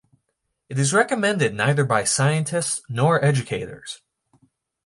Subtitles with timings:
[0.67, 4.01] It is recommended neither by scientists nor educators.